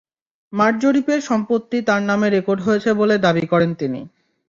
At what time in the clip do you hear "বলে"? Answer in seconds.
2.93-3.15